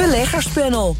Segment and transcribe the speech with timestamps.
[0.00, 0.96] Beleggerspanel.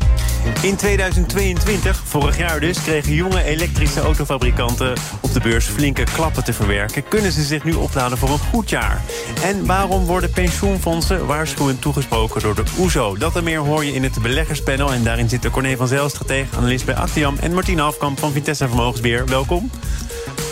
[0.63, 6.53] In 2022, vorig jaar dus, kregen jonge elektrische autofabrikanten op de beurs flinke klappen te
[6.53, 7.09] verwerken.
[7.09, 9.03] Kunnen ze zich nu opladen voor een goed jaar?
[9.43, 13.17] En waarom worden pensioenfondsen waarschuwend toegesproken door de OESO?
[13.17, 14.93] Dat en meer hoor je in het beleggerspanel.
[14.93, 17.37] En daarin zitten Corné van Zijl-stratege, analist bij Actiam...
[17.41, 19.27] en Martine Afkamp van Vitesse Vermogensbeheer.
[19.27, 19.71] Welkom.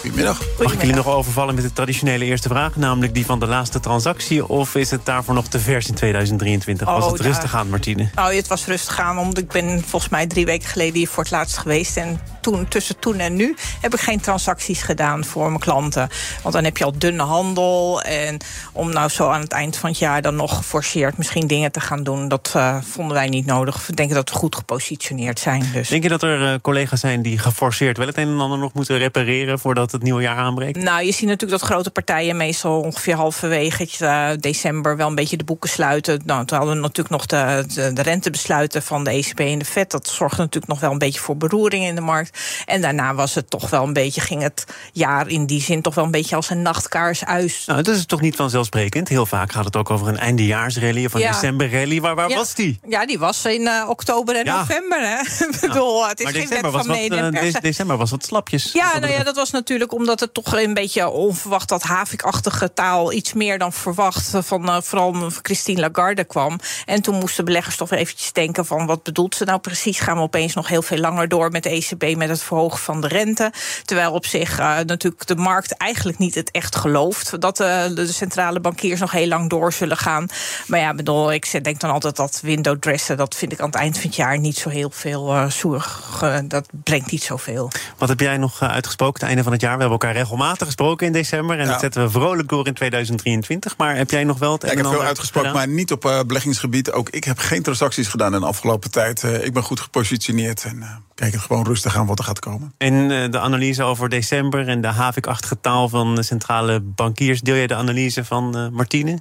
[0.03, 0.41] Goedemiddag.
[0.63, 2.77] Mag ik jullie nog overvallen met de traditionele eerste vraag...
[2.77, 4.49] namelijk die van de laatste transactie...
[4.49, 6.87] of is het daarvoor nog te vers in 2023?
[6.87, 7.27] Was Oh, het ja.
[7.27, 8.09] rustig aan, Martine?
[8.15, 11.23] Nou, het was rustig aan, omdat ik ben volgens mij drie weken geleden hier voor
[11.23, 11.97] het laatst geweest.
[11.97, 16.09] En toen, tussen toen en nu heb ik geen transacties gedaan voor mijn klanten.
[16.43, 18.03] Want dan heb je al dunne handel.
[18.03, 18.37] En
[18.73, 21.81] om nou zo aan het eind van het jaar dan nog geforceerd misschien dingen te
[21.81, 23.87] gaan doen, dat eh, vonden wij niet nodig.
[23.87, 25.65] We denken dat we goed gepositioneerd zijn.
[25.73, 25.89] Dus.
[25.89, 28.73] Denk je dat er eh, collega's zijn die geforceerd wel het een en ander nog
[28.73, 29.59] moeten repareren...
[29.59, 30.79] voordat het nieuwe jaar aanbreekt?
[30.79, 35.37] Nou, je ziet natuurlijk dat grote partijen meestal ongeveer halverwege eh, december wel een beetje
[35.37, 36.21] de boeken sluiten.
[36.25, 39.65] Nou, toen hadden we natuurlijk nog de, de, de rentebesluiten van de ECB en de
[39.65, 39.91] FED.
[39.91, 42.32] Dat zorgde natuurlijk nog wel een beetje voor beroering in de markt.
[42.65, 45.95] En daarna was het toch wel een beetje, ging het jaar in die zin toch
[45.95, 47.63] wel een beetje als een nachtkaars uit.
[47.67, 49.09] Nou, dat is toch niet vanzelfsprekend?
[49.09, 51.33] Heel vaak gaat het ook over een eindejaarsrally of een Ja.
[51.33, 52.01] decemberrally.
[52.01, 52.37] Waar, waar Ja.
[52.37, 52.81] was die?
[52.89, 54.59] Ja, die was in eh, oktober en Ja.
[54.59, 55.01] november.
[55.01, 55.21] Hè?
[55.53, 57.61] Ik bedoel, het is maar geen december wet was, van mede en eh, persen.
[57.63, 58.73] december was wat slapjes.
[58.73, 63.13] Ja, nou ja, dat was natuurlijk omdat het toch een beetje onverwacht dat Havik-achtige taal
[63.13, 66.59] iets meer dan verwacht eh, van vooral Christine Lagarde kwam.
[66.87, 70.01] En toen moesten beleggers toch eventjes denken van wat bedoelt ze nou precies?
[70.01, 73.01] Gaan we opeens nog heel veel langer door met de ECB met het verhogen van
[73.01, 73.53] de rente?
[73.85, 78.13] Terwijl op zich eh, natuurlijk de markt eigenlijk niet het echt gelooft dat eh, de
[78.13, 80.27] centrale bankiers nog heel lang door zullen gaan.
[80.67, 83.75] Maar ja, bedoel, ik denk dan altijd dat window dressen, dat vind ik aan het
[83.75, 86.19] eind van het jaar niet zo heel veel eh zorg.
[86.23, 87.71] eh, dat brengt niet zoveel.
[87.99, 89.75] Wat heb jij nog uitgesproken het einde van het jaar?
[89.75, 91.59] We hebben elkaar regelmatig gesproken in december.
[91.59, 91.71] En Ja.
[91.71, 93.77] dat zetten we vrolijk door in 2023.
[93.77, 95.67] Maar heb jij nog wel het Ja, ik heb veel uitgesproken, gedaan?
[95.67, 96.93] maar niet op eh, beleggingsgebied.
[96.93, 99.23] Ook ik heb geen transacties gedaan in de afgelopen tijd.
[99.23, 102.39] Eh, ik ben goed gepositioneerd en eh, kijk het gewoon rustig aan wat er gaat
[102.39, 102.75] komen.
[102.79, 107.41] En eh, de analyse over december en de havik-achtige taal van de centrale bankiers.
[107.41, 109.19] Deel jij de analyse van eh, Martine?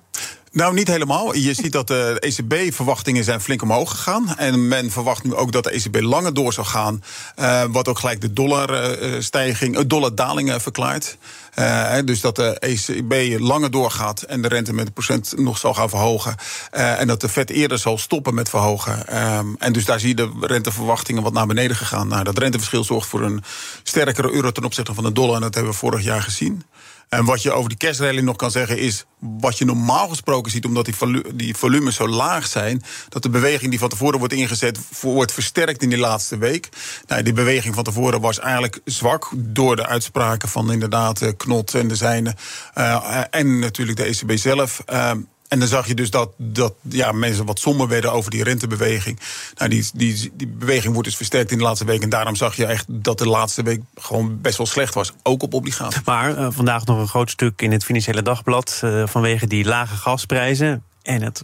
[0.53, 1.35] Nou, niet helemaal.
[1.35, 4.37] Je ziet dat de ECB-verwachtingen zijn flink omhoog gegaan.
[4.37, 7.03] En men verwacht nu ook dat de ECB langer door zou gaan.
[7.35, 11.17] eh, wat ook gelijk de dollarstijging, uh, dollardaling eh, verklaart.
[11.51, 15.73] Eh, dus dat de ECB langer doorgaat en de rente met een procent nog zal
[15.73, 16.35] gaan verhogen.
[16.71, 19.07] Eh, en dat de Fed eerder zal stoppen met verhogen.
[19.07, 22.07] Ehm, en dus daar zie je de renteverwachtingen wat naar beneden gegaan.
[22.07, 23.43] Nou, dat renteverschil zorgt voor een
[23.83, 25.35] sterkere euro ten opzichte van de dollar.
[25.35, 26.63] En dat hebben we vorig jaar gezien.
[27.11, 29.05] En wat je over die kerstrally nog kan zeggen is...
[29.19, 32.83] wat je normaal gesproken ziet, omdat die, die volumes zo laag zijn...
[33.09, 34.79] dat de beweging die van tevoren wordt ingezet...
[35.01, 36.69] wordt versterkt in die laatste week.
[37.07, 39.29] Nou, die beweging van tevoren was eigenlijk zwak...
[39.35, 42.35] door de uitspraken van inderdaad eh, Knot en de zijne...
[42.73, 44.81] eh, en natuurlijk de ECB zelf...
[44.85, 45.19] Ehm,
[45.51, 49.19] en dan zag je dus dat, dat ja, mensen wat somber werden over die rentebeweging.
[49.57, 52.01] Nou, die, die, die beweging wordt dus versterkt in de laatste week.
[52.01, 55.13] En daarom zag je echt dat de laatste week gewoon best wel slecht was.
[55.23, 56.01] Ook op obligaties.
[56.05, 58.79] Maar eh, vandaag nog een groot stuk in het Financiële Dagblad...
[58.83, 61.43] eh, vanwege die lage gasprijzen en het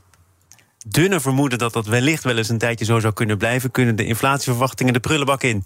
[0.85, 1.57] dunne vermoeden...
[1.57, 3.71] dat dat wellicht wel eens een tijdje zo zou kunnen blijven...
[3.71, 5.63] kunnen de inflatieverwachtingen de prullenbak in.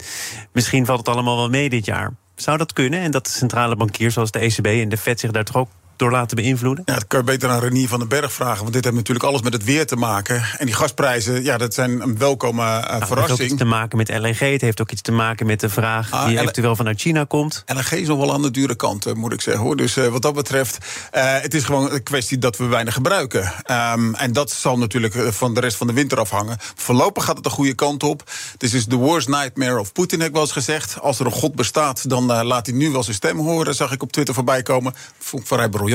[0.52, 2.12] Misschien valt het allemaal wel mee dit jaar.
[2.42, 3.00] Zou dat kunnen?
[3.00, 5.68] En dat de centrale bankiers zoals de ECB en de FED zich daar toch ook
[5.96, 6.82] door laten beïnvloeden?
[6.86, 8.60] Ja, dat kan je beter aan Renier van den Berg vragen.
[8.60, 10.42] Want dit heeft natuurlijk alles met het weer te maken.
[10.58, 13.50] En die gasprijzen, ja, dat zijn een welkome eh, Nou, het heeft ook verrassing.
[13.50, 14.38] iets te maken met LNG.
[14.38, 17.62] Het heeft ook iets te maken met de vraag Ah, die eventueel vanuit China komt.
[17.66, 19.62] LNG is nog wel aan de dure kant, eh, moet ik zeggen.
[19.62, 19.76] Hoor.
[19.76, 20.78] Dus eh, wat dat betreft,
[21.10, 23.52] het is gewoon een kwestie dat we weinig gebruiken.
[23.62, 26.56] Ehm, en dat zal natuurlijk van de rest van de winter afhangen.
[26.74, 28.30] Voorlopig gaat het de goede kant op.
[28.56, 31.00] Dit is de worst nightmare of Putin, heb ik wel eens gezegd.
[31.00, 33.74] Als er een god bestaat, dan laat hij nu wel zijn stem horen.
[33.74, 34.94] Zag ik op Twitter voorbij komen.
[35.18, 35.90] Vond ik vrij briljant.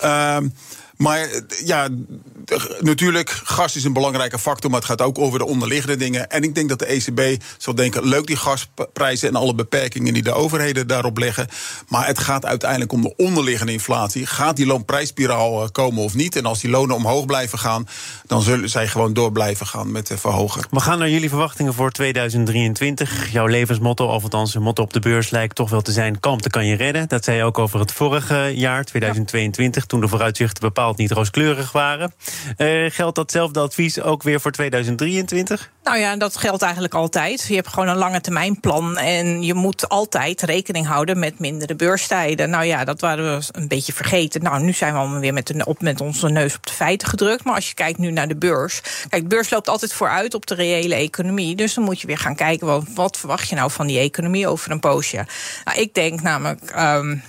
[0.00, 0.52] Ehm,
[0.98, 1.28] maar
[1.64, 1.88] ja,
[2.80, 6.30] natuurlijk, gas is een belangrijke factor, maar het gaat ook over de onderliggende dingen.
[6.30, 10.22] En ik denk dat de ECB zal denken: leuk die gasprijzen en alle beperkingen die
[10.22, 11.48] de overheden daarop leggen.
[11.88, 14.26] Maar het gaat uiteindelijk om de onderliggende inflatie.
[14.26, 16.36] Gaat die loonprijsspiraal eh, komen of niet?
[16.36, 17.88] En als die lonen omhoog blijven gaan,
[18.26, 20.62] dan zullen zij gewoon door blijven gaan met eh, verhogen.
[20.70, 23.32] We gaan naar jullie verwachtingen voor 2023.
[23.32, 26.50] Jouw levensmotto, of althans een motto op de beurs, lijkt toch wel te zijn: kalmte
[26.50, 27.08] kan je redden.
[27.08, 31.72] Dat zei je ook over het vorige jaar, 2022, toen de vooruitzichten bepaald niet rooskleurig
[31.72, 32.14] waren.
[32.56, 35.70] Uh, geldt datzelfde advies ook weer voor 2023?
[35.82, 37.44] Nou ja, dat geldt eigenlijk altijd.
[37.48, 38.98] Je hebt gewoon een lange termijn plan.
[38.98, 42.50] En je moet altijd rekening houden met mindere beurstijden.
[42.50, 44.42] Nou ja, dat waren we een beetje vergeten.
[44.42, 47.08] Nou, nu zijn we allemaal weer met, de, op, met onze neus op de feiten
[47.08, 47.44] gedrukt.
[47.44, 48.80] Maar als je kijkt nu naar de beurs.
[49.08, 51.56] Kijk, de beurs loopt altijd vooruit op de reële economie.
[51.56, 52.66] Dus dan moet je weer gaan kijken.
[52.66, 55.26] Wat, wat verwacht je nou van die economie over een poosje?
[55.64, 56.72] Nou, ik denk namelijk.
[56.78, 57.22] Um,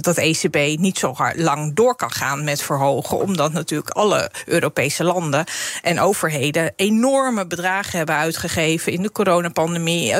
[0.00, 3.18] dat ECB niet zo lang door kan gaan met verhogen.
[3.18, 5.44] Omdat natuurlijk alle Europese landen
[5.82, 10.14] en overheden enorme bedragen hebben uitgegeven in de coronapandemie.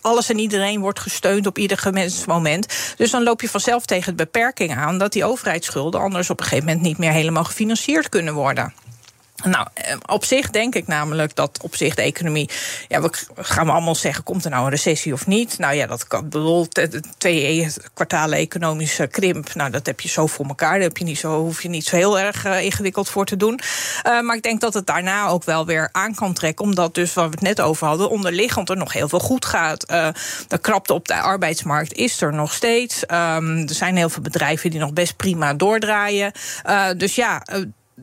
[0.00, 1.78] Alles en iedereen wordt gesteund op ieder
[2.26, 2.66] moment.
[2.96, 6.46] Dus dan loop je vanzelf tegen de beperking aan dat die overheidsschulden anders op een
[6.46, 8.72] gegeven moment niet meer helemaal gefinancierd kunnen worden.
[9.44, 12.50] Nou, eh, op zich denk ik namelijk dat op zich de economie.
[12.88, 15.58] Ja, we gaan we allemaal zeggen: komt er nou een recessie of niet?
[15.58, 16.28] Nou ja, dat kan.
[16.28, 16.68] Bedoel,
[17.18, 19.54] twee kwartalen economische krimp.
[19.54, 20.72] Nou, dat heb je zo voor elkaar.
[20.72, 23.36] Daar heb je niet zo, hoef je niet zo heel erg uh, ingewikkeld voor te
[23.36, 23.60] doen.
[24.06, 26.64] Uh, maar ik denk dat het daarna ook wel weer aan kan trekken.
[26.64, 29.86] Omdat, dus waar we het net over hadden, onderliggend er nog heel veel goed gaat.
[30.48, 33.02] De krapte op de arbeidsmarkt is er nog steeds.
[33.02, 36.32] Um, er zijn heel veel bedrijven die nog best prima doordraaien.
[36.96, 37.42] dus ja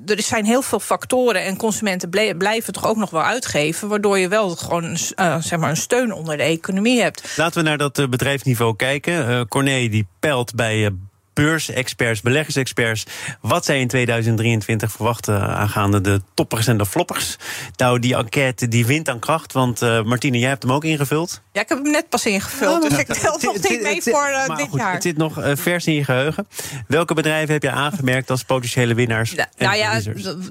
[0.06, 4.28] er zijn heel veel factoren en consumenten blijven toch ook nog wel uitgeven, waardoor je
[4.28, 7.34] wel gewoon uh, zeg maar een steun onder de economie hebt.
[7.38, 9.30] Laten we naar dat uh, bedrijfsniveau kijken.
[9.30, 10.92] Uh, Corné die pelt bij
[11.38, 13.06] beursexperts, beleggersexperts,
[13.42, 17.36] wat zij in 2023 verwachten aangaande de toppers en de floppers.
[17.76, 21.42] Nou, die enquête die wint aan kracht, want uh, Martine, jij hebt hem ook ingevuld.
[21.52, 24.58] Ja, ik heb hem net pas ingevuld, dus ik tel nog niet mee voor uh,
[24.58, 24.94] dit jaar.
[24.94, 26.48] Het zit nog uh, vers in je geheugen.
[26.88, 29.32] Welke bedrijven heb je aangemerkt als potentiële winnaars?
[29.32, 30.02] Ja, nou ja,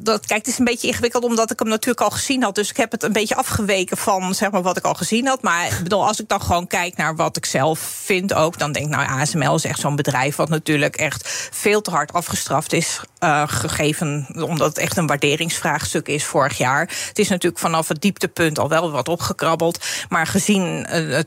[0.02, 2.54] dat, kijk, het is een beetje ingewikkeld omdat ik hem natuurlijk al gezien had.
[2.54, 5.42] Dus ik heb het een beetje afgeweken van zeg maar, wat ik al gezien had.
[5.42, 8.72] Maar ik bedoel, als ik dan gewoon kijk naar wat ik zelf vind ook, dan
[8.72, 12.72] denk ik, nou, ASML is echt zo'n bedrijf wat natuurlijk echt veel te hard afgestraft
[12.72, 13.00] is.
[13.20, 16.80] Uh, gegeven omdat het echt een waarderingsvraagstuk is vorig jaar.
[17.08, 19.84] Het is natuurlijk vanaf het dieptepunt al wel wat opgekrabbeld.
[20.08, 21.20] Maar gezien uh,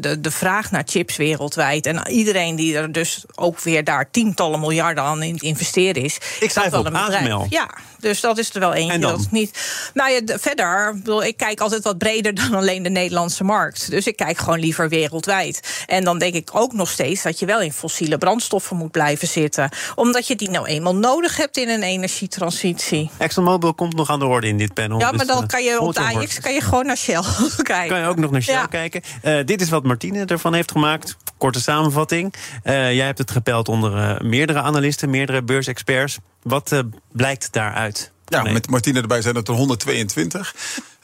[0.00, 1.86] de, de vraag naar chips wereldwijd.
[1.86, 6.18] en iedereen die er dus ook weer daar tientallen miljarden aan in investeren is.
[6.40, 7.48] Ik dat wel een bedrijf.
[7.48, 7.70] Ja,
[8.06, 8.98] dus dat is er wel eentje.
[8.98, 9.58] Dat is niet.
[9.94, 13.90] Nou ja, verder, bedoel, ik kijk altijd wat breder dan alleen de Nederlandse markt.
[13.90, 15.84] Dus ik kijk gewoon liever wereldwijd.
[15.86, 19.28] En dan denk ik ook nog steeds dat je wel in fossiele brandstoffen moet blijven
[19.28, 19.68] zitten.
[19.94, 23.10] Omdat je die nou eenmaal nodig hebt in een energietransitie.
[23.16, 24.98] ExxonMobil komt nog aan de orde in dit panel.
[24.98, 27.22] Ja, maar dus, dan eh, kan je op de AX kan je gewoon naar Shell
[27.62, 27.88] kijken.
[27.88, 29.02] Kan je ook nog naar Shell kijken.
[29.22, 31.16] Uh, dit is wat Martine ervan heeft gemaakt.
[31.46, 32.34] Korte samenvatting.
[32.64, 36.18] Uh, jij hebt het gepeld onder meerdere analisten, meerdere beursexperts.
[36.42, 36.78] Wat uh,
[37.12, 38.12] blijkt daaruit?
[38.24, 40.54] Ja, met Martine erbij zijn het er 122.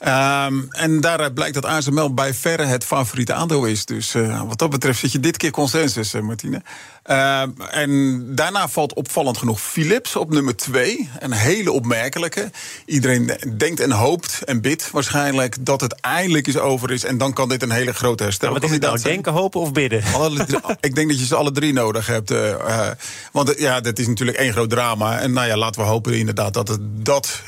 [0.07, 3.85] Um, en daaruit blijkt dat ASML bij verre het favoriete aandeel is.
[3.85, 6.63] Dus uh, wat dat betreft zit je dit keer consensus, uh, Martine.
[7.07, 11.11] Uh, en daarna valt opvallend genoeg Philips op nummer 2.
[11.19, 12.51] Een hele opmerkelijke.
[12.87, 17.05] Iedereen denkt en hoopt en bidt waarschijnlijk dat het eindelijk is over is.
[17.05, 18.49] En dan kan dit een hele grote herstel.
[18.49, 19.01] Ja, wat is het nou?
[19.03, 20.03] Denken, hopen of bidden?
[20.15, 20.47] Alle,
[20.81, 22.31] ik denk dat je ze alle drie nodig hebt.
[22.31, 22.89] Uh,
[23.33, 25.19] want ja, dat is natuurlijk één groot drama.
[25.19, 27.43] En nou ja, laten we hopen inderdaad dat het dat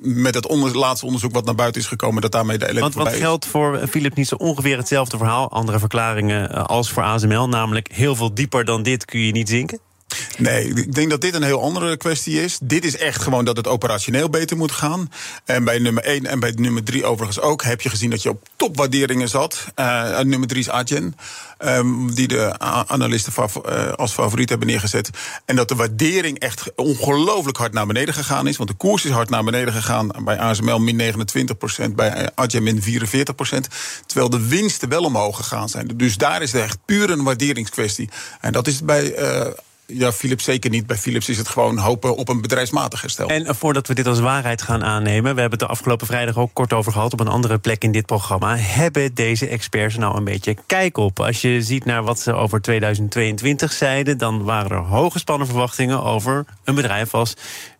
[0.00, 3.12] met het onder, laatste onderzoek wat naar buiten is gekomen dat daarmee de Want wat
[3.12, 7.88] geldt voor Philips niet zo ongeveer hetzelfde verhaal, andere verklaringen eh, als voor ASML, namelijk
[7.92, 9.78] heel veel dieper dan dit kun je niet zinken?
[10.38, 12.58] Nee, ik denk dat dit een heel andere kwestie is.
[12.62, 15.10] Dit is echt gewoon dat het operationeel beter moet gaan.
[15.44, 18.28] En bij nummer 1 en bij nummer 3 overigens ook heb je gezien dat je
[18.28, 19.64] op topwaarderingen zat.
[19.76, 21.16] Uh, nummer 3 is Adyen,
[21.58, 23.32] um, die de analisten
[23.66, 25.10] uh, als favoriet hebben neergezet.
[25.44, 28.56] En dat de waardering echt ongelooflijk hard naar beneden gegaan is.
[28.56, 30.10] Want de koers is hard naar beneden gegaan.
[30.24, 31.14] Bij ASML min
[31.88, 32.86] 29% bij Adyen min 44%
[34.06, 35.90] Terwijl de winsten wel omhoog gegaan zijn.
[35.94, 38.08] Dus daar is het echt puur een waarderingskwestie.
[38.40, 39.52] En dat is bij uh,
[39.86, 40.86] ja, Philips zeker niet.
[40.86, 43.28] Bij Philips is het gewoon hopen op een bedrijfsmatig herstel.
[43.28, 45.34] En voordat we dit als waarheid gaan aannemen...
[45.34, 47.12] we hebben het de afgelopen vrijdag ook kort over gehad...
[47.12, 48.56] op een andere plek in dit programma...
[48.56, 51.20] hebben deze experts nou een beetje kijk op?
[51.20, 54.18] Als je ziet naar wat ze over 2022 zeiden...
[54.18, 57.34] dan waren er hoge spannen verwachtingen over een bedrijf als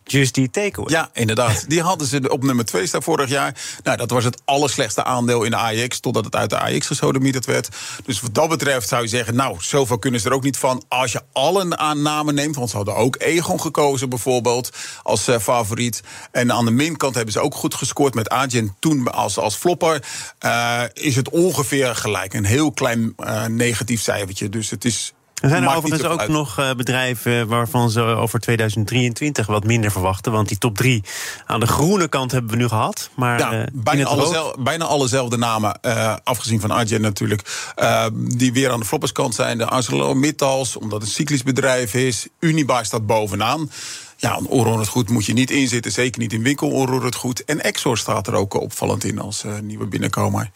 [0.07, 0.93] Just die Takeaway.
[0.93, 1.69] Ja, inderdaad.
[1.69, 3.55] Die hadden ze op nummer 2 staan vorig jaar.
[3.83, 7.45] Nou, dat was het allerslechtste aandeel in de AX, totdat het uit de AX gesodemieterd
[7.45, 7.69] werd.
[8.05, 10.83] Dus wat dat betreft zou je zeggen, nou, zoveel kunnen ze er ook niet van.
[10.87, 14.69] Als je alle aannamen neemt, want ze hadden ook Egon gekozen bijvoorbeeld
[15.03, 16.03] als uh, favoriet.
[16.31, 20.03] En aan de minkant hebben ze ook goed gescoord met Agent toen als, als flopper.
[20.45, 22.33] Uh, is het ongeveer gelijk.
[22.33, 24.49] Een heel klein uh, negatief cijfertje.
[24.49, 29.47] Dus het is er zijn er overigens ook nog uh, bedrijven waarvan ze over 2023
[29.47, 30.31] wat minder verwachten.
[30.31, 31.03] Want die top 3
[31.45, 33.09] aan de groene kant hebben we nu gehad.
[33.15, 37.71] Maar ja, uh, bijna, alle bijna allezelfde namen, uh, afgezien van Arjen natuurlijk,
[38.13, 39.57] die weer aan de flopperskant zijn.
[39.57, 42.27] De ArcelorMittals, omdat het een cyclisch bedrijf is.
[42.39, 43.69] Unibaar staat bovenaan.
[44.17, 45.91] Ja, een onroerend goed moet je niet inzitten.
[45.91, 47.45] Zeker niet in winkel onroerend goed.
[47.45, 50.51] En Exor staat er ook opvallend in als uh, nieuwe binnenkomer.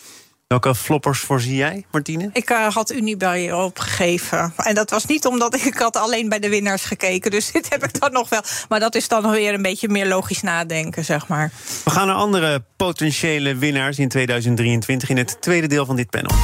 [0.51, 2.29] Welke floppers voorzie jij, Martine?
[2.33, 4.53] Ik uh, had Unibuy opgegeven.
[4.57, 7.31] En dat was niet omdat ik, ik had alleen bij de winnaars gekeken.
[7.31, 8.41] Dus dit heb ik dan nog wel.
[8.69, 11.51] Maar dat is dan weer een beetje meer logisch nadenken, zeg maar.
[11.83, 16.35] We gaan naar andere potentiële winnaars in 2023 in het tweede deel van dit panel.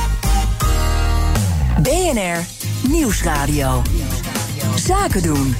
[1.81, 2.45] BNR
[2.89, 3.81] Nieuwsradio.
[4.75, 5.55] Zaken doen.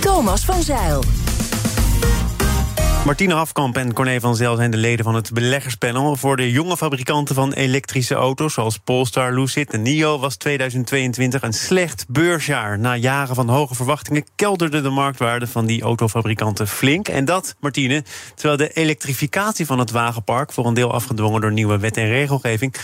[0.00, 1.23] Thomas van Zeil.
[3.04, 6.16] Martine Hafkamp en Corné van Zel zijn de leden van het beleggerspanel.
[6.16, 11.52] Voor de jonge fabrikanten van elektrische auto's, zoals Polestar, Lucid en NIO, was 2022 een
[11.52, 12.78] slecht beursjaar.
[12.78, 17.08] Na jaren van hoge verwachtingen kelderde de marktwaarde van die autofabrikanten flink.
[17.08, 21.78] En dat, Martine, terwijl de elektrificatie van het wagenpark, voor een deel afgedwongen door nieuwe
[21.78, 22.74] wet en regelgeving,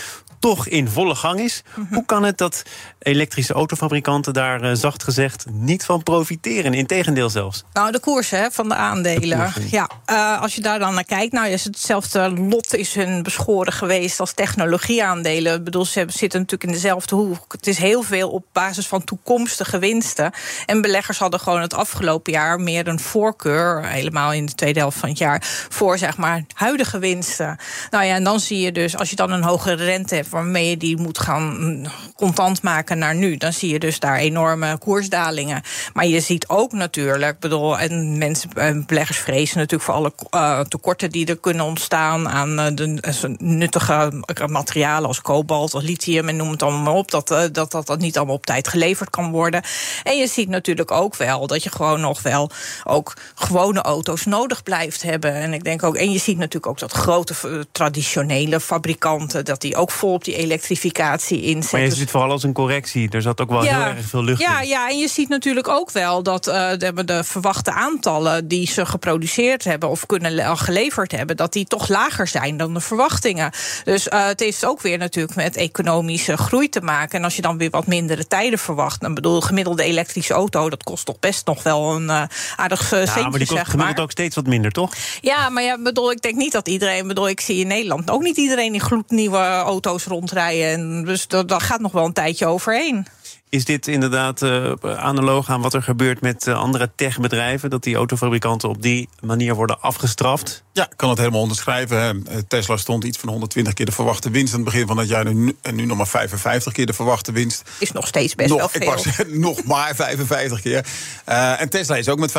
[0.41, 1.63] toch in volle gang is.
[1.89, 2.63] Hoe kan het dat
[2.99, 6.73] elektrische autofabrikanten daar uh, zacht gezegd niet van profiteren?
[6.73, 7.63] Integendeel zelfs.
[7.73, 9.51] Nou, de koersen hè, van de aandelen.
[9.55, 13.23] De ja, uh, als je daar dan naar kijkt, nou is hetzelfde lot is hun
[13.23, 15.53] beschoren geweest als technologieaandelen.
[15.53, 17.51] Ik bedoel, ze zitten natuurlijk in dezelfde hoek.
[17.51, 20.31] Het is heel veel op basis van toekomstige winsten.
[20.65, 24.97] En beleggers hadden gewoon het afgelopen jaar meer een voorkeur, helemaal in de tweede helft
[24.97, 27.57] van het jaar, voor zeg maar huidige winsten.
[27.89, 30.69] Nou ja, en dan zie je dus, als je dan een hogere rente hebt waarmee
[30.69, 35.61] je die moet gaan contant maken naar nu, dan zie je dus daar enorme koersdalingen.
[35.93, 38.49] Maar je ziet ook natuurlijk, bedoel, en mensen,
[38.85, 43.35] beleggers vrezen natuurlijk voor alle uh, tekorten die er kunnen ontstaan aan uh, de uh,
[43.37, 47.99] nuttige materialen als kobalt, als lithium en noem het allemaal op, dat, dat, dat dat
[47.99, 49.63] niet allemaal op tijd geleverd kan worden.
[50.03, 52.49] En je ziet natuurlijk ook wel dat je gewoon nog wel
[52.83, 55.33] ook gewone auto's nodig blijft hebben.
[55.33, 57.33] En ik denk ook, en je ziet natuurlijk ook dat grote
[57.71, 61.79] traditionele fabrikanten, dat die ook vol op die elektrificatie inzetten.
[61.79, 63.09] Maar je ziet vooral als een correctie.
[63.09, 64.67] Er zat ook wel ja, heel erg veel lucht ja, in.
[64.67, 69.63] Ja, en je ziet natuurlijk ook wel dat de, de, verwachte aantallen die ze geproduceerd
[69.63, 73.51] hebben of kunnen geleverd hebben, dat die toch lager zijn dan de verwachtingen.
[73.83, 77.17] Dus uh, het heeft ook weer natuurlijk met economische groei te maken.
[77.17, 80.83] En als je dan weer wat mindere tijden verwacht, dan bedoel, gemiddelde elektrische auto, dat
[80.83, 82.23] kost toch best nog wel een uh,
[82.55, 84.03] aardig uh, ja, centje, maar die kost gemiddeld maar.
[84.03, 84.93] ook steeds wat minder, toch?
[85.21, 88.21] Ja, maar ja, bedoel, ik denk niet dat iedereen, bedoel, ik zie in Nederland ook
[88.21, 90.71] niet iedereen in gloednieuwe auto's rondrijden.
[90.71, 93.07] En dus daar gaat nog wel een tijdje overheen.
[93.51, 97.69] Is dit inderdaad uh, analoog aan wat er gebeurt met uh, andere techbedrijven?
[97.69, 100.63] Dat die autofabrikanten op die manier worden afgestraft?
[100.73, 102.25] Ja, ik kan het helemaal onderschrijven.
[102.47, 105.33] Tesla stond iets van 120 keer de verwachte winst aan het begin van het jaar.
[105.33, 107.69] Nu, en nu nog maar 55 keer de verwachte winst.
[107.77, 108.81] Is nog steeds best nog, wel veel.
[108.81, 109.05] Ik was
[109.47, 110.85] nog maar 55 keer.
[111.29, 112.33] Uh, en Tesla is ook met 75%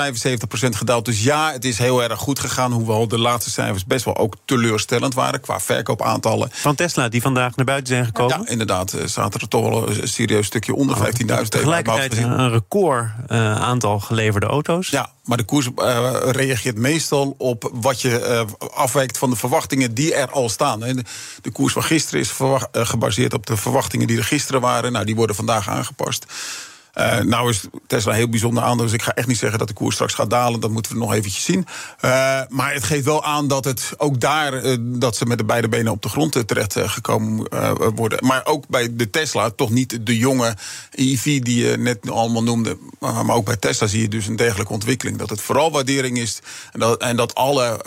[0.68, 1.04] gedaald.
[1.04, 2.72] Dus ja, het is heel erg goed gegaan.
[2.72, 6.48] Hoewel de laatste cijfers best wel ook teleurstellend waren qua verkoopaantallen.
[6.52, 8.40] Van Tesla, die vandaag naar buiten zijn gekomen?
[8.40, 8.96] Ja, inderdaad.
[9.04, 11.48] zaten er toch wel een serieus stukje onder 15.000.
[11.48, 14.88] Tegelijkertijd een record uh, aantal geleverde auto's.
[14.88, 19.94] Ja, maar de koers uh, reageert meestal op wat je uh, afwijkt van de verwachtingen
[19.94, 20.80] die er al staan.
[20.80, 21.04] De,
[21.42, 22.32] de koers van gisteren is
[22.72, 24.92] gebaseerd op de verwachtingen die er gisteren waren.
[24.92, 26.26] Nou, die worden vandaag aangepast.
[26.98, 29.74] Uh, nou is Tesla heel bijzonder aan, dus ik ga echt niet zeggen dat de
[29.74, 30.60] koers straks gaat dalen.
[30.60, 31.66] Dat moeten we nog eventjes zien.
[32.04, 35.44] Uh, maar het geeft wel aan dat het ook daar uh, dat ze met de
[35.44, 37.48] beide benen op de grond terecht gekomen
[37.94, 38.26] worden.
[38.26, 40.56] Maar ook bij de Tesla, toch niet de jonge
[40.90, 42.78] EV die je net allemaal noemde.
[42.98, 45.18] Maar ook bij Tesla zie je dus een degelijke ontwikkeling.
[45.18, 46.38] Dat het vooral waardering is
[46.72, 47.80] en dat, en dat alle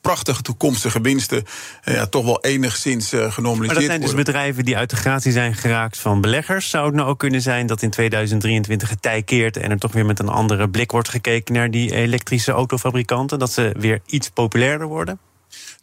[0.00, 1.44] prachtige toekomstige winsten
[1.84, 3.66] ja, toch wel enigszins genormaliseerd worden.
[3.66, 6.70] Maar dat zijn dus bedrijven die uit de gratie zijn geraakt van beleggers.
[6.70, 9.92] Zou het nou ook kunnen zijn dat in 2000 2023 getij keert en er toch
[9.92, 13.38] weer met een andere blik wordt gekeken naar die elektrische autofabrikanten?
[13.38, 15.18] Dat ze weer iets populairder worden?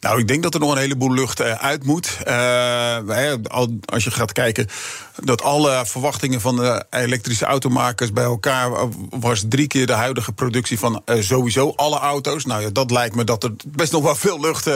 [0.00, 2.18] Nou, ik denk dat er nog een heleboel lucht uit moet.
[2.26, 2.98] Uh,
[3.84, 4.68] als je gaat kijken
[5.24, 8.70] dat alle verwachtingen van de elektrische automakers bij elkaar
[9.10, 12.44] was drie keer de huidige productie van sowieso alle auto's.
[12.44, 14.66] Nou ja, dat lijkt me dat er best nog wel veel lucht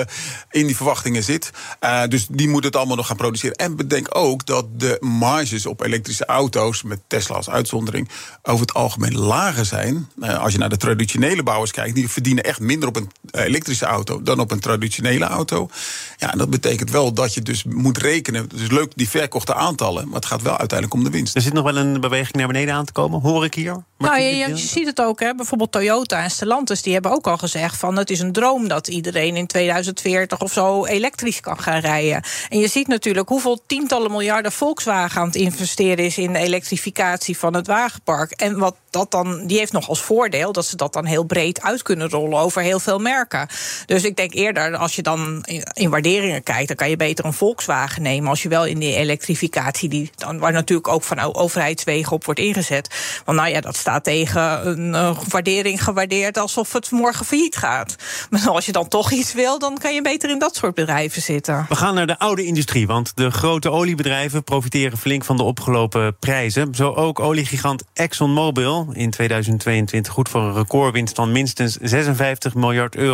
[0.50, 1.50] in die verwachtingen zit.
[2.08, 3.56] Dus die moet het allemaal nog gaan produceren.
[3.56, 8.08] En bedenk ook dat de marges op elektrische auto's, met Tesla als uitzondering,
[8.42, 10.08] over het algemeen lager zijn.
[10.20, 14.22] als je naar de traditionele bouwers kijkt, die verdienen echt minder op een elektrische auto
[14.22, 15.68] dan op een traditionele auto.
[16.16, 18.42] Ja, en dat betekent wel dat je dus moet rekenen.
[18.42, 21.34] Het is leuk die verkochte aantallen, maar het gaat wel uiteindelijk om de winst.
[21.34, 23.84] Er zit nog wel een beweging naar beneden aan te komen, hoor ik hier.
[23.98, 25.34] Nou, je, je, je ziet het ook, hè.
[25.34, 28.88] bijvoorbeeld Toyota en Stellantis, die hebben ook al gezegd van het is een droom dat
[28.88, 32.22] iedereen in 2040 of zo elektrisch kan gaan rijden.
[32.48, 37.38] En je ziet natuurlijk hoeveel tientallen miljarden Volkswagen aan het investeren is in de elektrificatie
[37.38, 38.30] van het wagenpark.
[38.30, 41.62] En wat dat dan, die heeft nog als voordeel dat ze dat dan heel breed
[41.62, 43.19] uit kunnen rollen over heel veel merken.
[43.86, 47.32] Dus ik denk eerder, als je dan in waarderingen kijkt, dan kan je beter een
[47.32, 52.12] Volkswagen nemen als je wel in die elektrificatie, die dan, waar natuurlijk ook van overheidswegen
[52.12, 53.22] op wordt ingezet.
[53.24, 57.96] Want nou ja, dat staat tegen een uh, waardering gewaardeerd alsof het morgen failliet gaat.
[58.30, 61.22] Maar als je dan toch iets wil, dan kan je beter in dat soort bedrijven
[61.22, 61.66] zitten.
[61.68, 66.16] We gaan naar de oude industrie, want de grote oliebedrijven profiteren flink van de opgelopen
[66.18, 66.74] prijzen.
[66.74, 73.09] Zo ook oliegigant ExxonMobil in 2022 goed voor een recordwinst van minstens 56 miljard euro.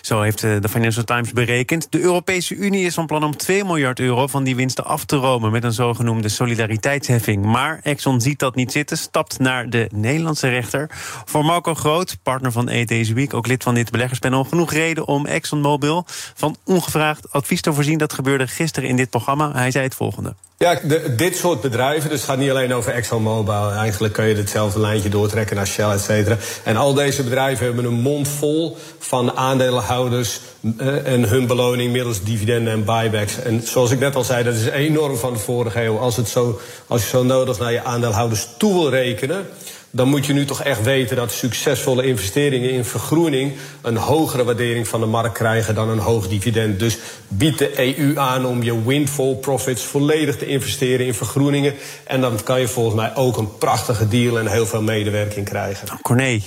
[0.00, 1.86] Zo heeft de Financial Times berekend.
[1.90, 5.16] De Europese Unie is van plan om 2 miljard euro van die winsten af te
[5.16, 7.44] romen met een zogenoemde solidariteitsheffing.
[7.44, 10.90] Maar Exxon ziet dat niet zitten, stapt naar de Nederlandse rechter.
[11.24, 15.06] Voor Marco Groot, partner van E deze week, ook lid van dit beleggerspanel, genoeg reden
[15.06, 17.98] om ExxonMobil van ongevraagd advies te voorzien.
[17.98, 19.52] Dat gebeurde gisteren in dit programma.
[19.52, 20.34] Hij zei het volgende.
[20.64, 23.72] Ja, de, dit soort bedrijven, dus het gaat niet alleen over ExxonMobil.
[23.72, 26.36] Eigenlijk kun je hetzelfde lijntje doortrekken naar Shell, et cetera.
[26.64, 32.22] En al deze bedrijven hebben een mond vol van aandeelhouders uh, en hun beloning middels
[32.22, 33.42] dividenden en buybacks.
[33.42, 35.98] En zoals ik net al zei, dat is enorm van de vorige eeuw.
[35.98, 39.46] Als, het zo, als je zo nodig naar je aandeelhouders toe wil rekenen
[39.90, 44.88] dan moet je nu toch echt weten dat succesvolle investeringen in vergroening een hogere waardering
[44.88, 46.78] van de markt krijgen dan een hoog dividend.
[46.78, 51.74] Dus biedt de EU aan om je windfall profits volledig te investeren in vergroeningen.
[52.04, 55.88] En dan kan je volgens mij ook een prachtige deal en heel veel medewerking krijgen.
[56.02, 56.40] Corné,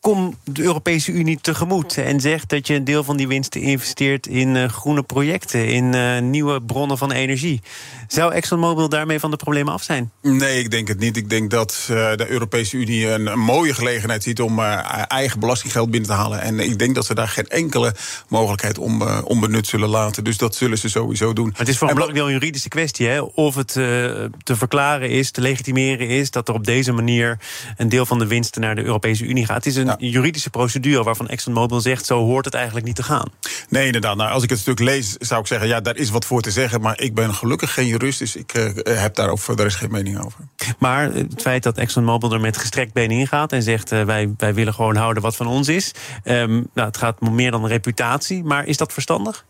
[0.00, 4.26] kom de Europese Unie tegemoet en zeg dat je een deel van die winsten investeert
[4.26, 7.62] in uh, groene projecten, in uh, nieuwe bronnen van energie.
[8.08, 10.10] Zou ExxonMobil daarmee van de problemen af zijn?
[10.22, 11.16] Nee, ik denk het niet.
[11.16, 15.90] Ik denk dat uh, de Europese Unie een, een, mooie gelegenheid ziet om eigen belastinggeld
[15.90, 16.40] binnen te halen.
[16.40, 17.94] En ik denk dat ze daar geen enkele
[18.28, 20.24] mogelijkheid om, onbenut zullen laten.
[20.24, 21.48] Dus dat zullen ze sowieso doen.
[21.48, 23.20] Maar het is voor een belangrijk een juridische kwestie, hè?
[23.20, 27.38] Of het te verklaren is, te legitimeren is dat er op deze manier
[27.76, 29.56] een deel van de winsten naar de Europese Unie gaat.
[29.56, 30.08] Het is een ja.
[30.08, 32.06] juridische procedure waarvan ExxonMobil zegt...
[32.06, 33.28] zo hoort het eigenlijk niet te gaan.
[33.68, 34.16] Nee, inderdaad.
[34.16, 35.68] Nou, als ik het stuk lees, zou ik zeggen...
[35.68, 38.18] ja, daar is wat voor te zeggen, maar ik ben gelukkig geen jurist...
[38.18, 40.40] dus ik uh, heb daar ook verder is geen mening over.
[40.78, 43.52] Maar het feit dat ExxonMobil er met gestrekt been in gaat...
[43.52, 45.92] en zegt, uh, wij, wij willen gewoon houden wat van ons is...
[46.24, 49.44] Um, nou, het gaat meer dan reputatie, maar is dat verstandig?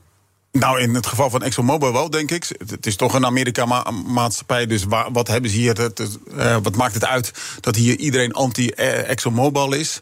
[0.59, 2.57] Nou, in het geval van ExxonMobil wel, denk ik.
[2.67, 5.81] Het is toch een Amerika-maatschappij, dus wat hebben ze hier?
[5.81, 10.01] Het, uh, wat maakt het uit dat hier iedereen anti-ExxonMobil is?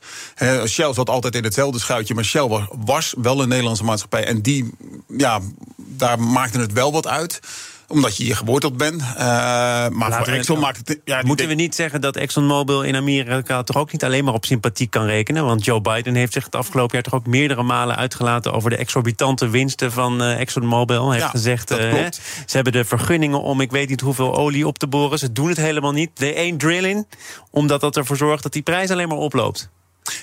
[0.67, 4.25] Shell zat altijd in hetzelfde schuitje, maar Shell was wel een Nederlandse maatschappij.
[4.25, 4.71] En die,
[5.09, 5.41] ja,
[5.77, 7.41] daar maakte het wel wat uit
[7.89, 9.01] omdat je hier geworteld bent.
[9.03, 11.01] Uh, maar Laten voor Exxon maakt het...
[11.05, 13.63] Ja, moeten we niet zeggen dat ExxonMobil in Amerika...
[13.63, 15.45] toch ook niet alleen maar op sympathie kan rekenen?
[15.45, 17.03] Want Joe Biden heeft zich het afgelopen jaar...
[17.03, 18.53] toch ook meerdere malen uitgelaten...
[18.53, 21.11] over de exorbitante winsten van uh, ExxonMobil.
[21.11, 22.09] Hij heeft gezegd, uh, hè,
[22.47, 23.61] ze hebben de vergunningen om...
[23.61, 25.19] ik weet niet hoeveel olie op te boren.
[25.19, 26.11] Ze doen het helemaal niet.
[26.15, 27.07] They ain't drilling.
[27.51, 29.71] Omdat dat ervoor zorgt dat die prijs alleen maar oploopt.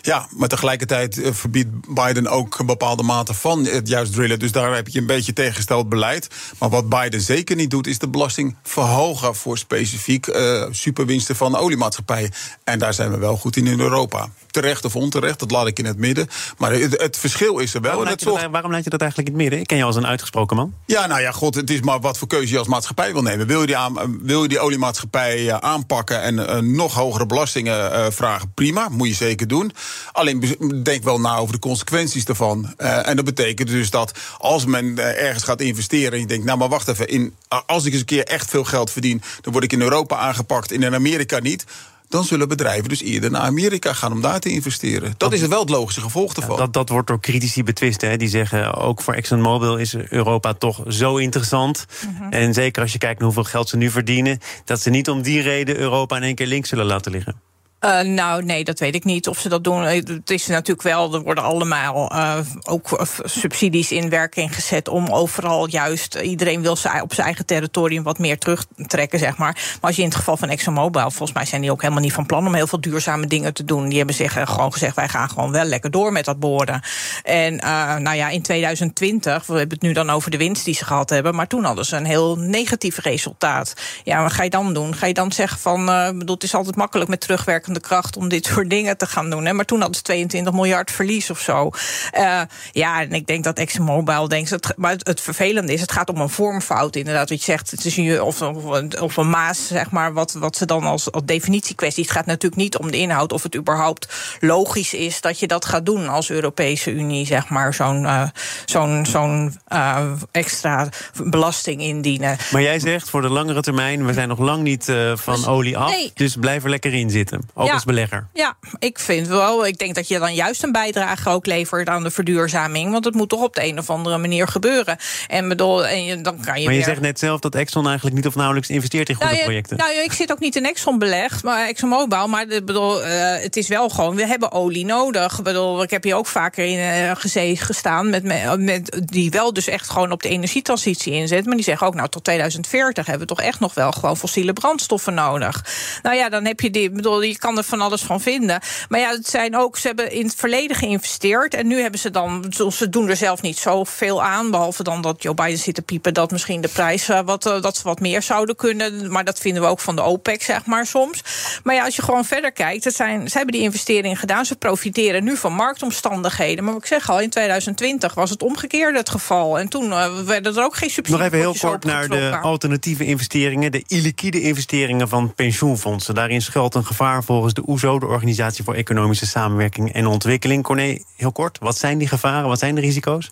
[0.01, 4.39] Ja, maar tegelijkertijd eh, verbiedt Biden ook een bepaalde mate van het juist drillen.
[4.39, 6.27] Dus daar heb je een beetje tegengesteld beleid.
[6.59, 11.55] Maar wat Biden zeker niet doet, is de belasting verhogen voor specifiek uh, superwinsten van
[11.55, 12.31] oliemaatschappijen.
[12.63, 14.29] En daar zijn we wel goed in in Europa.
[14.51, 16.27] Terecht of onterecht, dat laat ik in het midden.
[16.57, 17.91] Maar het, het verschil is er wel.
[17.91, 19.61] Waarom, laat je dat, waarom laat je dat eigenlijk in het midden?
[19.61, 20.73] Ik ken je als een uitgesproken man.
[20.85, 23.47] Ja, nou ja, god, het is maar wat voor keuze je als maatschappij wil nemen.
[23.47, 28.51] Wil je die, aan, wil je die oliemaatschappij aanpakken en uh, nog hogere belastingen vragen?
[28.53, 29.72] Prima, moet je zeker doen.
[30.11, 32.73] Alleen denk wel na over de consequenties daarvan.
[32.77, 36.45] Uh, en dat betekent dus dat als men uh, ergens gaat investeren en je denkt,
[36.45, 39.51] nou maar wacht even, in, als ik eens een keer echt veel geld verdien, dan
[39.51, 41.65] word ik in Europa aangepakt, in Amerika niet
[42.13, 45.09] dan zullen bedrijven dus eerder naar Amerika gaan om daar te investeren.
[45.09, 46.51] Dat, dat is wel het logische gevolg ervan.
[46.51, 48.01] Ja, dat, dat wordt door critici betwist.
[48.01, 48.17] Hè.
[48.17, 51.85] Die zeggen ook voor ExxonMobil is Europa toch zo interessant.
[52.07, 52.31] Mm -hmm.
[52.31, 55.21] En zeker als je kijkt naar hoeveel geld ze nu verdienen, dat ze niet om
[55.21, 57.41] die reden Europa in één keer links zullen laten liggen.
[57.85, 59.81] Uh, nou, nee, dat weet ik niet of ze dat doen.
[59.83, 65.69] Het is natuurlijk wel, er worden allemaal uh, ook subsidies in werking gezet om overal
[65.69, 69.53] juist, iedereen wil op zijn eigen territorium wat meer terugtrekken, zeg maar.
[69.53, 72.13] Maar als je in het geval van ExxonMobil, volgens mij zijn die ook helemaal niet
[72.13, 73.87] van plan om heel veel duurzame dingen te doen.
[73.87, 76.81] Die hebben zich gewoon gezegd, wij gaan gewoon wel lekker door met dat boren.
[77.23, 77.55] En
[78.03, 81.09] nou ja, in 2020, we hebben het nu dan over de winst die ze gehad
[81.09, 83.73] hebben, maar toen hadden ze een heel negatief resultaat.
[84.03, 84.95] Ja, wat ga je dan doen?
[84.95, 85.85] Ga je dan zeggen van,
[86.17, 89.29] bedoel, het is altijd makkelijk met terugwerken de kracht om dit soort dingen te gaan
[89.29, 89.45] doen.
[89.45, 89.53] Hè.
[89.53, 91.69] Maar toen hadden ze 22 miljard verlies of zo.
[92.17, 94.49] Uh, ja, en ik denk dat ExxonMobil denkt...
[94.49, 97.29] Het, maar het, het, vervelende is, het gaat om een vormfout inderdaad.
[97.29, 98.63] Wat je zegt, het is een, of, of,
[98.99, 102.03] of een maas, zeg maar, wat, wat ze dan als, als definitiekwestie...
[102.03, 105.21] Het gaat natuurlijk niet om de inhoud of het überhaupt logisch is...
[105.21, 108.27] dat je dat gaat doen als Europese Unie, zeg maar, zo'n uh,
[108.65, 110.89] zo'n zo'n uh, extra
[111.23, 112.37] belasting indienen.
[112.51, 115.89] Maar jij zegt voor de langere termijn, we zijn nog lang niet van olie af...
[115.89, 116.11] Nee.
[116.13, 117.49] dus blijf er lekker in zitten.
[117.63, 117.73] Ook Ja.
[117.73, 118.27] als belegger.
[118.33, 119.67] Ja, ik vind wel.
[119.67, 122.91] Ik denk dat je dan juist een bijdrage ook levert aan de verduurzaming.
[122.91, 124.97] Want het moet toch op de een of andere manier gebeuren.
[125.27, 126.49] En, bedoel, en je, dan kan je.
[126.51, 129.31] Maar je weer- zegt net zelf dat Exxon eigenlijk niet of nauwelijks investeert in goede
[129.31, 129.77] nou, projecten.
[129.77, 132.27] nou ja, ik zit ook niet in Exxon belegd, maar ExxonMobil.
[132.27, 135.37] Maar bedoel, eh, het is wel gewoon, we hebben olie nodig.
[135.37, 139.31] Ik bedoel, ik heb hier ook vaker in eh, geze- gestaan met, me- met die
[139.31, 141.45] wel dus echt gewoon op de energietransitie inzet.
[141.45, 144.53] Maar die zeggen ook, nou tot 2040 hebben we toch echt nog wel gewoon fossiele
[144.53, 145.65] brandstoffen nodig.
[146.01, 148.61] Nou ja, dan heb je die, ik bedoel, je kan er van alles van vinden.
[148.89, 151.53] Maar ja, het zijn ook, ze hebben in het verleden geïnvesteerd.
[151.53, 154.51] En nu hebben ze dan, ze doen er zelf niet zoveel aan.
[154.51, 157.61] Behalve dan dat Joe Biden zit te piepen dat misschien de prijs eh, wat, eh,
[157.61, 159.11] dat ze wat meer zouden kunnen.
[159.11, 161.23] Maar dat vinden we ook van de OPEC, zeg maar soms.
[161.63, 164.45] Maar ja, als je gewoon verder kijkt, het zijn, ze hebben die investeringen gedaan.
[164.45, 166.63] Ze profiteren nu van marktomstandigheden.
[166.63, 169.59] Maar wat ik zeg al, in 2020 was het omgekeerde het geval.
[169.59, 171.19] En toen eh, werden er ook geen subsidies.
[171.19, 176.15] Nog even heel kort naar de alternatieve investeringen, de illiquide investeringen van pensioenfondsen.
[176.15, 180.63] Daarin schuilt een gevaar volgens de OESO, de Organisatie voor Economische Samenwerking en Ontwikkeling.
[180.63, 183.31] Corné, heel kort, wat zijn die gevaren, wat zijn de risico's?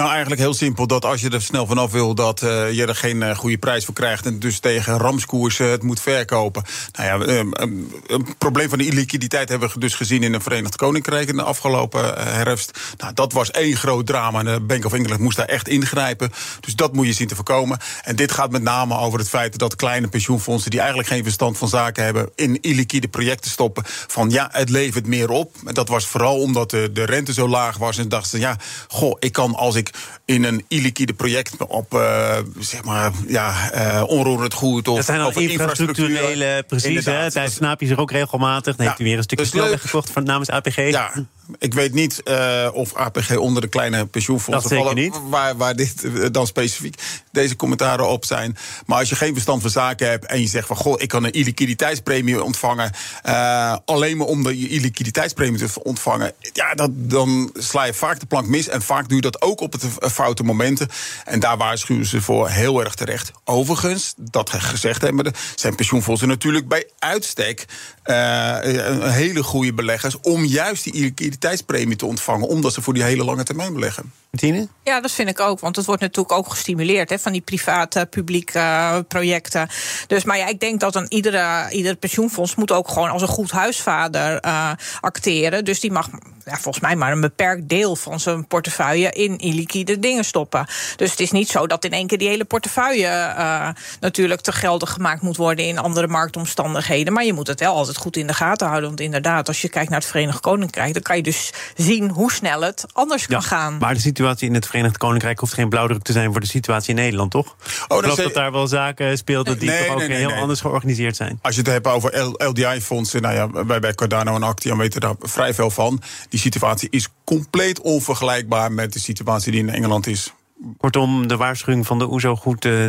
[0.00, 0.86] Nou, eigenlijk heel simpel.
[0.86, 3.84] Dat als je er snel vanaf wil, dat eh, je er geen eh, goede prijs
[3.84, 4.26] voor krijgt.
[4.26, 6.64] En dus tegen ramskoersen het moet verkopen.
[6.92, 10.42] Nou ja, eh, een, een probleem van de illiquiditeit hebben we dus gezien in het
[10.42, 12.78] Verenigd Koninkrijk in de afgelopen eh, herfst.
[12.96, 14.38] Nou, dat was één groot drama.
[14.38, 16.32] En de Bank of England moest daar echt ingrijpen.
[16.60, 17.78] Dus dat moet je zien te voorkomen.
[18.02, 21.58] En dit gaat met name over het feit dat kleine pensioenfondsen, die eigenlijk geen verstand
[21.58, 23.84] van zaken hebben, in illiquide projecten stoppen.
[23.86, 25.54] Van ja, het levert meer op.
[25.64, 27.98] En dat was vooral omdat de, de rente zo laag was.
[27.98, 28.56] En dachten ja,
[28.88, 29.89] goh, ik kan als ik
[30.24, 35.20] in een illiquide project op, eh, zeg maar, ja, eh onroerend goed of Dat zijn
[35.20, 37.04] al infrastructurele, precies.
[37.04, 37.28] Hè?
[37.30, 38.76] Daar snaap je zich ook regelmatig.
[38.76, 40.76] Dan Ja, heeft u weer een stukje dus gekocht van namens APG.
[40.76, 41.12] Ja,
[41.58, 45.20] ik weet niet eh, of APG onder de kleine pensioenfondsen vallen, niet.
[45.28, 48.56] Waar, waar dit eh, dan specifiek deze commentaren op zijn.
[48.86, 51.24] Maar als je geen verstand van zaken hebt en je zegt van goh, ik kan
[51.24, 52.92] een illiquiditeitspremie ontvangen.
[53.22, 56.32] eh, alleen maar om de illiquiditeitspremie te ontvangen.
[56.52, 58.68] Ja, dat, dan sla je vaak de plank mis.
[58.68, 60.88] En vaak doe je dat ook op het foute momenten.
[61.24, 63.32] En daar waarschuwen ze voor heel erg terecht.
[63.44, 67.64] Overigens, dat gezegd hebben, zijn pensioenfondsen natuurlijk bij uitstek
[68.02, 70.92] een hele goede beleggers om juist die
[71.40, 74.12] liquiditeitspremie te ontvangen, omdat ze voor die hele lange termijn beleggen.
[74.30, 74.68] Tine?
[74.84, 75.60] Ja, dat vind ik ook.
[75.60, 79.68] Want het wordt natuurlijk ook gestimuleerd hè, van die private, publieke eh, projecten.
[80.06, 83.28] Dus, maar ja, ik denk dat een iedere, ieder pensioenfonds moet ook gewoon als een
[83.28, 85.64] goed huisvader eh, acteren.
[85.64, 86.08] Dus die mag
[86.44, 90.66] ja, volgens mij maar een beperkt deel van zijn portefeuille in illiquide dingen stoppen.
[90.96, 93.68] Dus het is niet zo dat in één keer die hele portefeuille eh,
[94.00, 97.12] natuurlijk te geldig gemaakt moet worden in andere marktomstandigheden.
[97.12, 98.88] Maar je moet het wel altijd goed in de gaten houden.
[98.88, 102.32] Want inderdaad, als je kijkt naar het Verenigd Koninkrijk, dan kan je dus zien hoe
[102.32, 103.78] snel het anders kan gaan.
[103.78, 106.90] Maar de situatie in het Verenigd Koninkrijk hoeft geen blauwdruk te zijn voor de situatie
[106.90, 107.56] in Nederland, toch?
[107.88, 110.40] ik dat dat daar wel zaken speelden die Nee, toch ook nee, nee, heel nee.
[110.40, 111.38] anders georganiseerd zijn.
[111.42, 115.14] Als je het hebt over LDI-fondsen, nou ja, wij bij Cardano en Actian weten daar
[115.20, 116.02] vrij veel van.
[116.28, 120.32] Die situatie is compleet onvergelijkbaar met de situatie die in Engeland is.
[120.78, 122.86] Kortom, de waarschuwing van de OESO goed eh,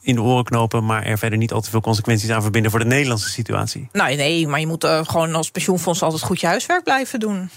[0.00, 2.80] in de oren knopen, maar er verder niet al te veel consequenties aan verbinden voor
[2.80, 3.88] de Nederlandse situatie.
[3.92, 7.50] Nou, nee, maar je moet eh, gewoon als pensioenfonds altijd goed je huiswerk blijven doen.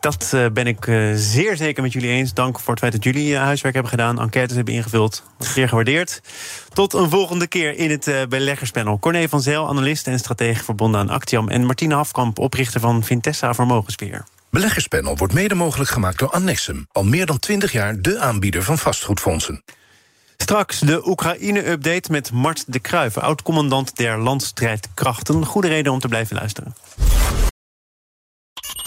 [0.00, 2.34] Dat eh, ben ik eh, zeer zeker met jullie eens.
[2.34, 5.22] Dank voor het feit dat jullie eh, huiswerk hebben gedaan, enquêtes hebben ingevuld.
[5.38, 6.20] Zeer gewaardeerd.
[6.72, 8.98] Tot een volgende keer in het beleggerspanel.
[8.98, 11.48] Corné van Zijl, analist en stratege verbonden aan Actiam.
[11.48, 14.24] En Martine Hafkamp, oprichter van Vintessa Vermogensbeheer.
[14.50, 16.86] Beleggerspanel wordt mede mogelijk gemaakt door Annexum.
[16.92, 19.62] Al meer dan 20 jaar de aanbieder van vastgoedfondsen.
[20.36, 25.46] Straks de Oekraïne-update met Mart de Kruijf, oud-commandant der landstrijdkrachten.
[25.46, 26.74] Goede reden om te blijven luisteren.